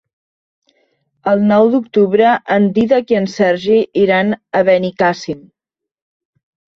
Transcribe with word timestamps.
El 1.33 1.41
nou 1.49 1.67
d'octubre 1.73 2.31
en 2.55 2.65
Dídac 2.77 3.13
i 3.15 3.17
en 3.19 3.27
Sergi 3.33 3.75
iran 4.05 4.31
a 4.61 4.63
Benicàssim. 4.71 5.45